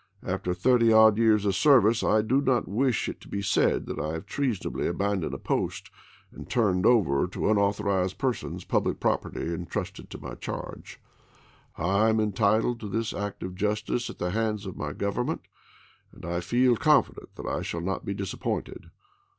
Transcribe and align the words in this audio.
After 0.25 0.55
thirty 0.55 0.91
odd 0.91 1.19
years 1.19 1.45
of 1.45 1.53
service 1.53 2.01
I 2.03 2.23
do 2.23 2.41
not 2.41 2.67
wish 2.67 3.07
it 3.07 3.21
to 3.21 3.27
be 3.27 3.43
said 3.43 3.85
that 3.85 3.99
I 3.99 4.13
have 4.13 4.25
treasonably 4.25 4.87
abandoned 4.87 5.31
THE 5.31 5.37
SUMTEK 5.37 5.65
EXPEDITION 5.65 5.93
27 6.41 6.41
a 6.41 6.41
post 6.41 6.41
and 6.41 6.49
turned 6.49 6.85
over 6.87 7.27
to 7.27 7.49
unauthorized 7.51 8.17
persons 8.17 8.63
public 8.65 8.95
chap. 8.95 8.95
ii. 8.97 8.99
property 8.99 9.53
intrusted 9.53 10.09
to 10.09 10.17
my 10.19 10.33
charge. 10.33 10.99
I 11.77 12.09
am 12.09 12.19
entitled 12.19 12.79
to 12.79 12.89
this 12.89 13.13
act 13.13 13.43
of 13.43 13.53
justice 13.53 14.09
at 14.09 14.17
the 14.17 14.31
hands 14.31 14.65
of 14.65 14.75
my 14.75 14.91
Government, 14.93 15.41
and 16.11 16.25
I 16.25 16.39
feel 16.39 16.75
confident 16.77 17.35
that 17.35 17.45
I 17.45 17.61
shall 17.61 17.81
not 17.81 18.03
be 18.03 18.15
disappointed. 18.15 18.89